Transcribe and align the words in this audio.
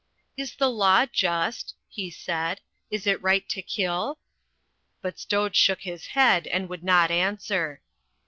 "Is 0.35 0.55
the 0.55 0.67
law 0.67 1.05
just?" 1.05 1.75
he 1.87 2.09
said. 2.09 2.59
"Is 2.89 3.05
it 3.05 3.21
right 3.21 3.47
to 3.49 3.61
kill?" 3.61 4.17
But 4.99 5.17
Stoj 5.19 5.53
shook 5.53 5.81
his 5.81 6.07
head, 6.17 6.47
and 6.47 6.67
would 6.69 6.83
not 6.83 7.11
answer. 7.11 7.81